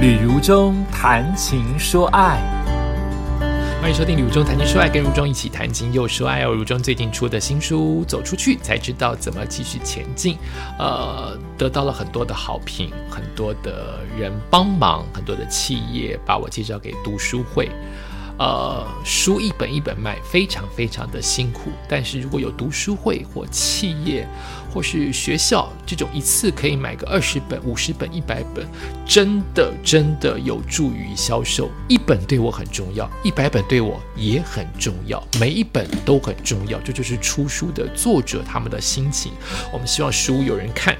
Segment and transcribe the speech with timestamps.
[0.00, 2.40] 旅如中谈情说爱，
[3.82, 6.54] 欢迎收听《旅如中谈情说爱》，跟如中一起谈情又说爱哦。
[6.54, 10.34] 如中最近出的新书《走出去才知道怎么继续前进》，
[10.78, 17.68] 呃，得到了很多的好评，很多的人帮忙，很多的企业把我介绍给读书会。
[18.40, 21.70] 呃，书一本一本卖，非常非常的辛苦。
[21.86, 24.26] 但是如果有读书会或企业
[24.72, 28.66] 或是学校这种一次可以买个二十本、五十本、一百本，
[29.04, 31.70] 真的真的有助于销售。
[31.86, 36.80] 一本对我很重要，一百本对我也很重要，每一本都很重要。
[36.80, 39.32] 这就是出书的作者他们的心情。
[39.70, 40.96] 我们希望书有人看，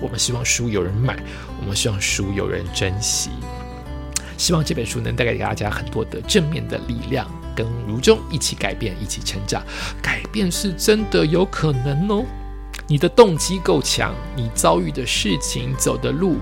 [0.00, 1.16] 我们希望书有人买，
[1.60, 3.30] 我们希望书有人珍惜。
[4.42, 9.62] 希望这本书能带给大家很多的正面的力量，跟如中一起改变，一起成长。
[10.02, 12.24] 改变是真的有可能哦。
[12.88, 16.38] 你的动机够强，你遭遇的事情、走的路，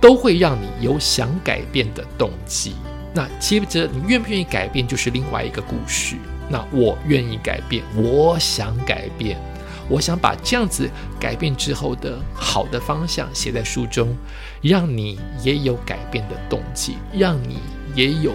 [0.00, 2.74] 都会让你有想改变的动机。
[3.14, 6.16] 那接着你愿不愿意改变，就是另外一个故事。
[6.48, 9.38] 那我愿意改变，我想改变。
[9.88, 10.88] 我想把这样子
[11.20, 14.16] 改变之后的好的方向写在书中，
[14.60, 17.58] 让你也有改变的动机，让你
[17.94, 18.32] 也有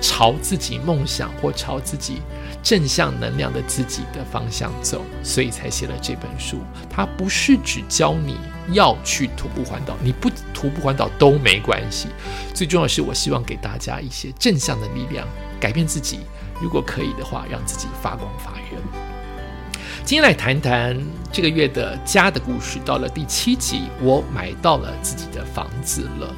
[0.00, 2.20] 朝自己梦想或朝自己
[2.62, 6.58] 正向能量的自己的方向走，所以才写了这本书。
[6.90, 8.36] 它不是只教你
[8.72, 12.08] 要去徒步环岛，你不徒步环岛都没关系。
[12.52, 15.26] 最重要的是，我希望给大家一些正向的力量，
[15.58, 16.20] 改变自己。
[16.60, 18.78] 如果可以的话，让自己发光发热。
[20.06, 20.96] 今天来谈谈
[21.32, 22.78] 这个月的家的故事。
[22.84, 26.32] 到了第七集，我买到了自己的房子了。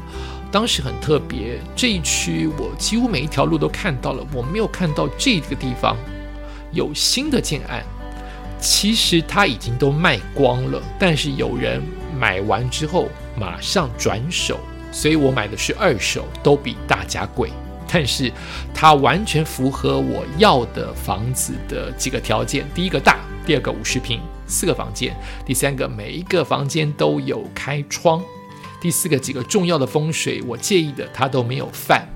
[0.51, 5.95] 当时很特别，这一区我几乎每一条路都看到了，我没有看到这个地方
[6.73, 7.85] 有新的建案。
[8.59, 11.83] 其实它已经都卖光了，但是有人
[12.19, 14.59] 买完之后马上转手，
[14.91, 17.51] 所以我买的是二手，都比大家贵。
[17.87, 18.33] 但是
[18.73, 23.19] 它完全符合我要的房子的几个条件：第一个大。
[23.49, 25.17] 第二个五十平四个房间，
[25.47, 28.23] 第三个每一个房间都有开窗，
[28.79, 32.07] 第四个几个重要的风水我介意的它都没有犯，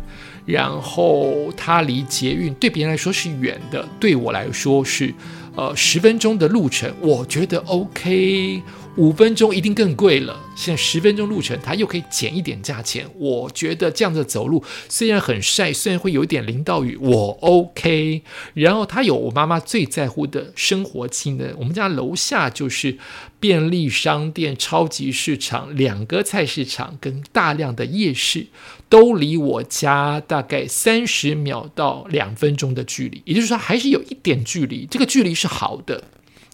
[0.44, 5.14] 然后它离捷运对别人来说是远的，对我来说是
[5.56, 8.60] 呃十分钟的路程，我觉得 OK。
[8.96, 10.38] 五分钟一定更贵了。
[10.54, 13.08] 现在十分钟路程，它又可以减一点价钱。
[13.16, 18.22] 我觉得这样子走路虽然很晒，虽然会有点淋到雨，我 OK。
[18.52, 21.54] 然后它有我妈妈最在乎的生活技能。
[21.58, 22.98] 我们家楼下就是
[23.40, 28.48] 便利商店、超级市场、两个菜市场跟大量的夜市，
[28.90, 33.22] 都离我家大概三十秒到两分钟的距离。
[33.24, 34.86] 也就是说，还是有一点距离。
[34.90, 36.04] 这个距离是好的。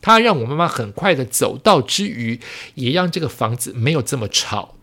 [0.00, 2.40] 它让我妈妈很快的走到之余，
[2.74, 4.76] 也让这个房子没有这么吵，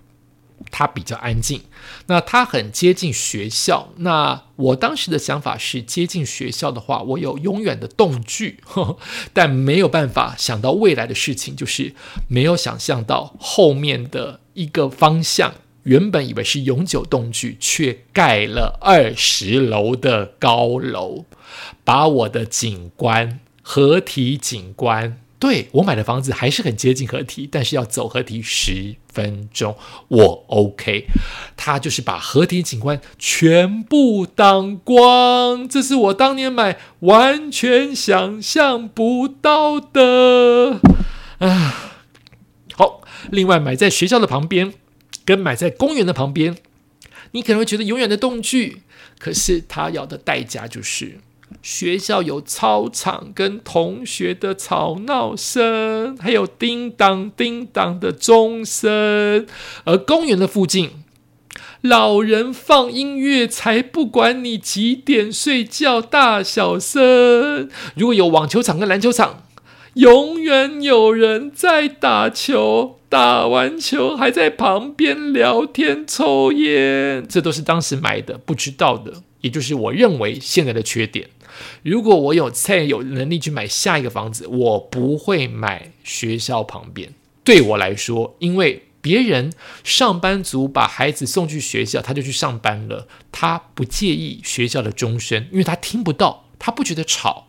[0.71, 1.61] 它比较安静。
[2.07, 3.89] 那它很接近学校。
[3.97, 8.59] 那我当时的想法是，接近学校的话，我有永远的动距，
[9.33, 11.93] 但没有办法想到未来的事情，就是
[12.27, 15.53] 没有想象到后面的一个方向。
[15.83, 21.25] 原本以为是永久动距，却盖了二十楼的高楼，
[21.83, 23.39] 把我的景观。
[23.67, 29.75] 合体景观，对我买的房子还是很接近合体，但是要走合体十分钟，
[30.09, 31.07] 我 OK。
[31.57, 40.79] 他就是把合体景观全部挡光，这是我当年买完全想象不到的
[41.39, 41.95] 啊。
[42.75, 44.75] 好，另外买在学校的旁边，
[45.25, 46.55] 跟买在公园的旁边，
[47.31, 48.83] 你可能会觉得永远的动距，
[49.17, 51.17] 可是他要的代价就是。
[51.65, 59.47] 学校有操场跟同学的吵闹声，还有叮当叮当的钟声；
[59.83, 60.91] 而公园的附近，
[61.81, 67.67] 老人放音乐，才不管你几点睡觉，大小声。
[67.95, 69.47] 如果有网球场跟篮球场，
[69.95, 77.25] 永远有人在打球，打完球还在旁边聊天抽烟。
[77.27, 81.29] 这都是当时买的，不知道的，也就是我认为现在的缺点。
[81.83, 87.13] 如果我有再有能力去买下一个房子，我不会买学校旁边。
[87.43, 89.51] 对我来说，因为别人
[89.83, 97.47] 上班族把孩子送去学校，他就去上班了，他不介意学校的钟声，因为他听不到，他不觉得吵。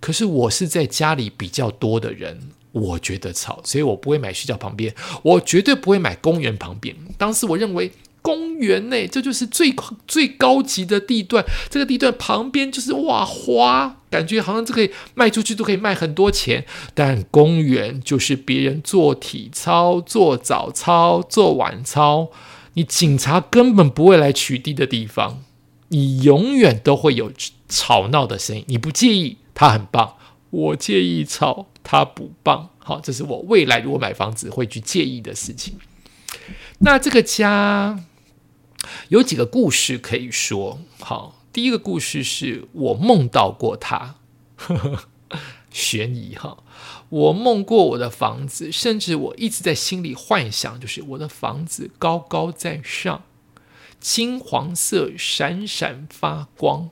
[0.00, 6.94] 可是我是在家里比较多的人，我觉得吵，所以我不会买学校旁边，我绝对不会买公园旁边。
[7.18, 7.90] 当时我认为。
[8.26, 9.72] 公园内，这就是最
[10.08, 11.44] 最高级的地段。
[11.70, 16.66] 这个地段旁边就是哇花，感觉好像这可以卖出去都可以卖很多钱。
[16.92, 22.30] 但公园就是别人做体操、做早操、做晚操，
[22.74, 25.44] 你警察根本不会来取缔的地方，
[25.90, 27.32] 你永远都会有
[27.68, 28.64] 吵闹的声音。
[28.66, 30.16] 你不介意，他很棒；
[30.50, 32.70] 我介意吵，他不棒。
[32.78, 35.78] 好，这是我未来如果买房子会去介意的事情。
[36.80, 37.98] 那这个家
[39.08, 40.80] 有几个故事可以说。
[41.00, 44.16] 好，第一个故事是我梦到过他，
[45.70, 46.58] 悬疑哈。
[47.08, 53.22] 我梦过我的房子，甚至我一直在心里幻想，就是我的房子高高在上，
[54.00, 56.90] 金黄色闪闪发光，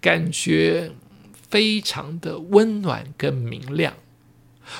[0.00, 0.92] 感觉
[1.48, 3.94] 非常的温暖跟明亮。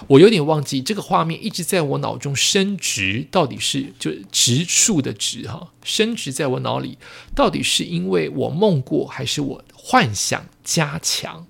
[0.06, 6.98] 我有点忘记这个画面一直在我脑中升值，到底是就植树的植哈，升值在我脑里，
[7.34, 11.44] 到底是因为我梦过，还是我幻想加强？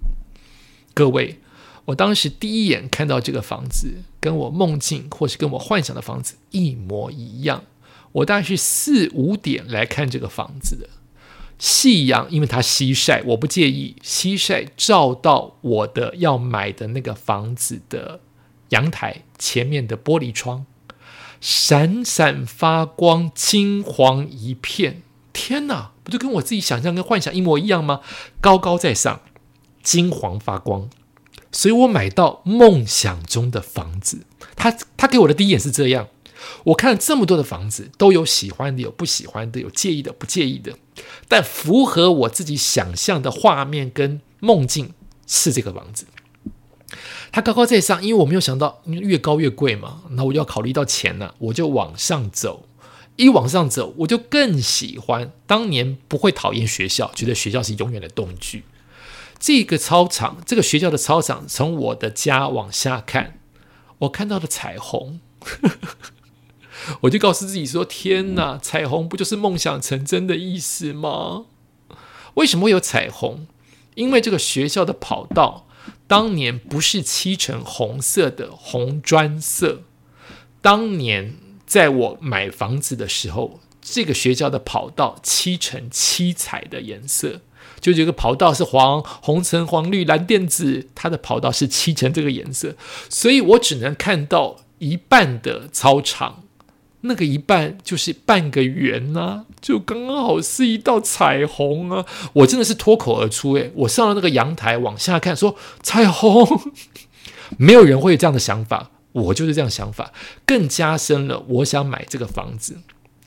[0.94, 1.38] 各位。
[1.86, 7.64] 我当时第一眼看到这个房子，跟我梦境或是跟我幻想的房子一模一样。
[8.12, 10.88] 我大概是四五点来看这个房子的，
[11.62, 18.18] 夕阳因为它西晒，我不介意西晒照到我的要买的那个房子的
[18.70, 20.66] 阳台前面的玻璃窗，
[21.40, 25.02] 闪闪发光，金黄一片。
[25.32, 28.00] 天哪，不就跟我自己想象跟幻想一模一样吗？
[28.40, 29.20] 高高在上，
[29.84, 30.90] 金黄发光。
[31.52, 34.26] 所以我买到梦想中的房子，
[34.56, 36.08] 他他给我的第一眼是这样。
[36.64, 40.76] 我看了这么多的房子，都有喜欢的，有不喜欢的，有介意的，不介意的。
[41.28, 44.92] 但符合我自己想象的画面跟梦境
[45.26, 46.06] 是这个房子。
[47.30, 52.68] 它高高在上，因为我没有想到越高越贵嘛，那我就要考虑到钱了，我就往上走。
[53.16, 55.32] 一往上走，我就更喜欢。
[55.46, 58.64] 当年不会讨厌学校，觉得学校是永远的动具。
[59.38, 63.38] 这个操场，这个学校的操场，从我的家往下看，
[63.98, 65.20] 我看到的彩虹，
[67.02, 71.46] 我就告诉自己说：“天哪，彩虹不就是梦想成真的意思吗？”
[72.34, 73.46] 为什么会有彩虹？
[73.94, 75.66] 因为这个学校的跑道
[76.06, 79.82] 当年不是漆成红色的红砖色，
[80.60, 81.34] 当年
[81.66, 87.40] 在我买房子的时候，这个学校的跑道漆成七彩的颜色。
[87.80, 92.76] 就这个跑道是黄、红橙黄绿蓝靛紫，它的跑道是漆成这个颜色，
[93.08, 96.44] 所以我只能看到一半的操场，
[97.02, 102.06] 那个一半就是半个圆呐，就刚刚好是一道彩虹啊！
[102.32, 106.46] 我真的是脱口而出，诶，我上了那个阳台往下看，说彩虹，
[107.58, 110.12] 没有人会有这样的想法，我就是这样想法，
[110.46, 112.78] 更加深了我想买这个房子。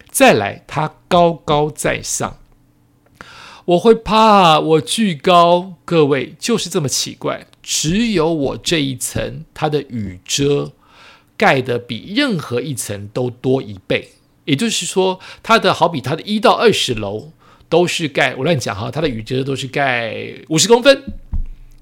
[0.09, 2.37] 再来，它高高在上。
[3.65, 7.47] 我会怕我巨高，各位就是这么奇怪。
[7.63, 10.71] 只有我这一层，它的雨遮
[11.37, 14.09] 盖的比任何一层都多一倍。
[14.45, 17.31] 也就是说，它的好比它的一到二十楼
[17.67, 21.03] 都是盖，我乱讲哈，它的雨遮都是盖五十公分，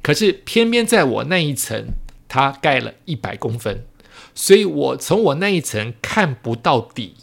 [0.01, 1.87] 可是偏偏在我那一层，
[2.27, 3.85] 它盖了一百公分，
[4.33, 7.15] 所以我从我那一层看不到底，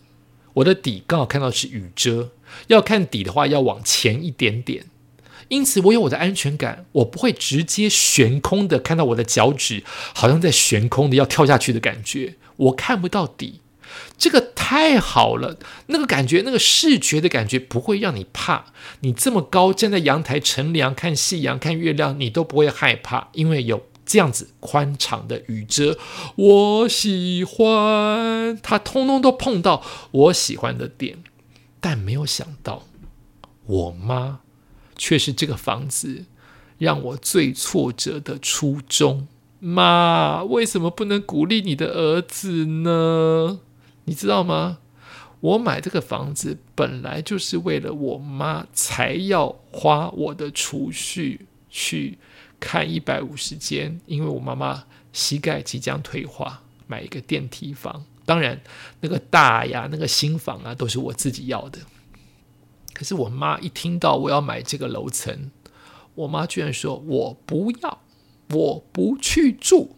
[0.54, 2.32] 我的底刚好看到是雨遮。
[2.66, 4.84] 要看底的话，要往前一点点，
[5.50, 9.82] 因此我有我的安全感，我不会直接悬空的看到我的脚趾，
[10.14, 13.60] 好像在悬空的要跳下去的感觉，我看不到底，
[14.16, 15.58] 这个太好了，
[15.88, 18.66] 那个感觉，那个视觉的感觉不会让你怕，
[19.00, 25.98] 你这么高站在阳台乘凉看夕阳看月亮，你都不会害怕，因为有这样子宽敞的雨遮，
[26.36, 29.82] 我喜欢它，通通都碰到
[30.12, 31.18] 我喜欢的点。
[31.80, 32.86] 但没有想到，
[33.66, 34.40] 我妈
[35.00, 36.26] 却是这个房子
[36.76, 39.26] 让我最挫折的初衷。
[39.58, 43.60] 妈，为什么不能鼓励你的儿子呢？
[44.04, 44.76] 你知道吗？
[45.40, 52.18] 我买这个房子本来就是为了我妈，才要花我的储蓄去
[52.58, 58.04] 看一百五十间，因为我妈妈膝盖即将退化，买一个电梯房。
[58.26, 58.60] 当然，
[59.00, 61.78] 那个大呀，那个新房啊，都是我自己要的。
[63.00, 65.50] 可是我妈一听到我要买这个楼层，
[66.16, 68.02] 我妈居然说我不要，
[68.50, 69.96] 我不去住。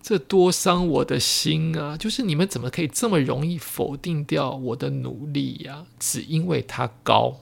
[0.00, 1.94] 这多伤我的心啊！
[1.98, 5.84] 就是你们怎么可以这么容易否定掉我的努力呀？
[5.98, 7.40] 只因为它高，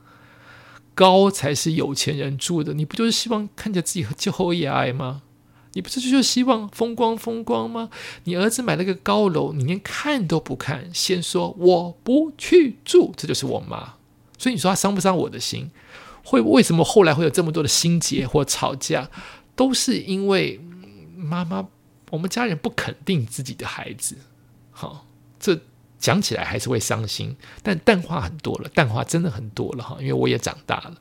[0.94, 2.74] 高才是有钱人住的。
[2.74, 5.22] 你不就是希望看着自己就后牙癌吗？
[5.72, 7.90] 你不是就希望风光风光吗？
[8.24, 13.94] 你儿子买了个高楼，你连看都不看，先说我不去住，这就是我妈。
[14.36, 15.70] 所以你说他伤不伤我的心？
[16.24, 19.10] 会为什么后来会有这么多的心结或吵架？
[19.54, 20.60] 都是因为
[21.16, 21.68] 妈妈，
[22.10, 24.16] 我们家人不肯定自己的孩子。
[24.70, 25.06] 好，
[25.38, 25.60] 这
[25.98, 30.96] 讲起来还是会伤心，但淡化很多了，淡化真的很多了哈，因为我也长大了。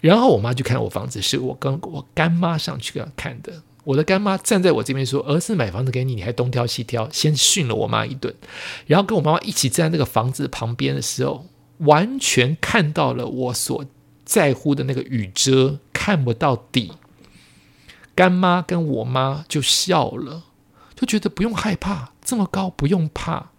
[0.00, 3.62] 然后我妈就看我房子，是我跟我干妈上去看的。
[3.84, 8.34] 我的干妈站在我这边说：“儿子买房子给你，你还东挑西挑。”先训了我妈一顿，
[8.86, 11.46] 然后跟我妈妈一起站在那个房子旁边的时候，
[11.78, 13.86] 完全看到了我所
[14.24, 16.92] 在乎的那个雨遮看不到底。
[18.14, 20.44] 干妈跟我妈就笑了，
[20.94, 23.52] 就觉得不用害怕，这么高不用怕。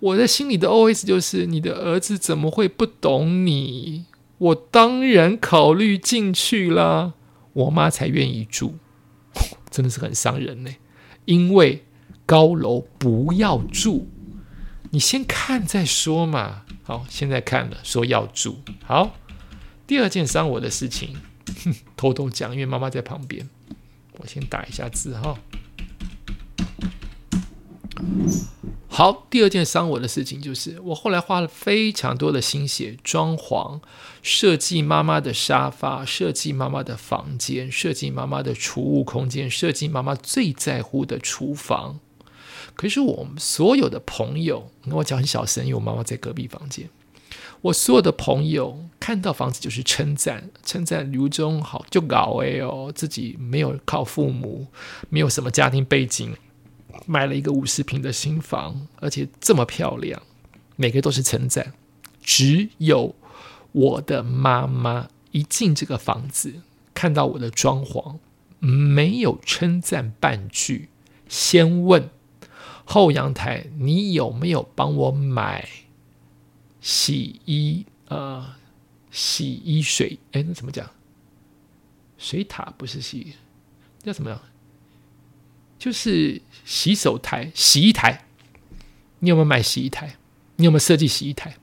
[0.00, 4.06] 我的心里的 OS 就是：你的儿子怎么会不懂你？
[4.38, 7.14] 我当然考虑进去了，
[7.52, 8.78] 我妈才愿意住。
[9.70, 10.70] 真的是很伤人呢，
[11.26, 11.84] 因为
[12.24, 14.06] 高楼不要住，
[14.90, 16.62] 你先看再说嘛。
[16.82, 18.60] 好，现在看了说要住。
[18.84, 19.14] 好，
[19.86, 21.16] 第二件伤我的事情，
[21.96, 23.48] 偷偷讲，因为妈妈在旁边，
[24.18, 25.38] 我先打一下字哈。
[28.98, 33.78] 好，第二件伤我的事情就是，我后来花了非常多的心血，装潢、
[34.24, 42.00] 设计妈妈的沙发，设计妈妈的房间，设计妈妈的储物空间，设计妈妈最在乎的厨房。
[42.74, 46.90] 可是我们所有的朋友，我讲很小声，因为我妈妈在隔壁房间。
[47.60, 54.66] 我所有的朋友看到房子就是称赞，称赞刘忠好，就搞哎哦，自己没有靠父母，
[55.08, 56.34] 没有什么家庭背景。
[57.10, 60.22] 买了一个五十平的新房，而且这么漂亮，
[60.76, 61.72] 每个都是称赞。
[62.20, 63.16] 只有
[63.72, 66.60] 我的妈妈一进这个房子，
[66.92, 68.18] 看到我的装潢，
[68.58, 70.90] 没有称赞半句，
[71.28, 72.10] 先问
[72.84, 75.66] 后阳台你有没有帮我买
[76.82, 78.54] 洗衣呃
[79.10, 80.18] 洗衣水？
[80.32, 80.90] 哎，那怎么讲？
[82.18, 83.32] 水塔不是洗，
[84.02, 84.42] 叫什么呀？
[85.78, 88.24] 就是洗手台、洗衣台，
[89.20, 90.16] 你有没有买洗衣台？
[90.56, 91.56] 你有没有设计洗衣台？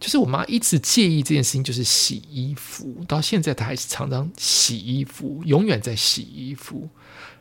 [0.00, 6.88] 就是我妈一直介意这件事情，就是洗衣服，到现在她还是常常洗衣服，永远在洗衣服，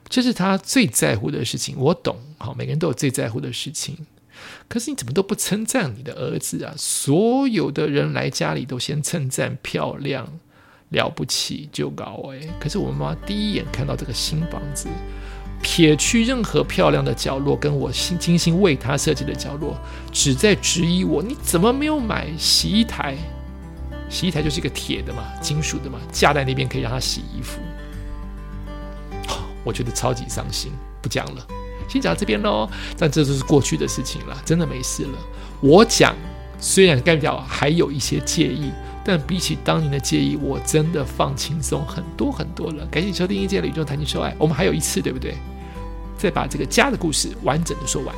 [0.10, 1.78] 这是她最在乎的事情。
[1.78, 4.06] 我懂，好，每个人都有最在乎的事情。
[4.68, 6.74] 可是你怎么都不称赞你的儿子啊？
[6.78, 10.40] 所有的人来家里都先称赞漂亮。
[10.90, 12.40] 了不起就高哎！
[12.60, 14.88] 可是我妈妈第一眼看到这个新房子，
[15.62, 19.78] 撇去任何漂亮的角落，跟我心精心为她设计的角落，
[20.12, 23.16] 只在质疑我：你怎么没有买洗衣台？
[24.10, 27.62] 洗衣台就是一个铁的嘛，金属的嘛，架在那边可以让她洗衣服。
[29.64, 30.72] 我觉得超级伤心，
[31.04, 31.46] 不讲了，
[31.88, 32.68] 先讲到这边喽。
[32.98, 35.20] 但这都是过去的事情了，真的没事了。
[35.62, 36.16] 我讲，
[36.60, 38.72] 虽然代表还有一些介意。
[39.12, 42.86] 但比起当年的介意，我真的放轻松很多很多了。
[42.92, 45.34] 感谢收听《一届的宇宙谈情说爱》，我们还有一次，对不对？
[46.16, 48.14] 再把这个家的故事完整的说完。